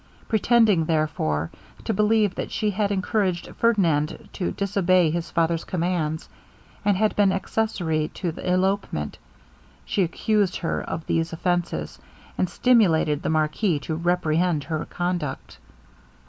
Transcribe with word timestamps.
Pretending, 0.27 0.85
therefore, 0.85 1.51
to 1.83 1.93
believe 1.93 2.33
that 2.33 2.49
she 2.49 2.71
had 2.71 2.91
encouraged 2.91 3.53
Ferdinand 3.59 4.29
to 4.33 4.51
disobey 4.51 5.11
his 5.11 5.29
father's 5.29 5.63
commands, 5.63 6.27
and 6.83 6.97
had 6.97 7.15
been 7.15 7.31
accessary 7.31 8.07
to 8.15 8.31
the 8.31 8.51
elopement, 8.51 9.19
she 9.85 10.01
accused 10.01 10.55
her 10.55 10.81
of 10.81 11.05
these 11.05 11.33
offences, 11.33 11.99
and 12.35 12.49
stimulated 12.49 13.21
the 13.21 13.29
marquis 13.29 13.77
to 13.81 13.93
reprehend 13.93 14.63
her 14.63 14.85
conduct. 14.85 15.59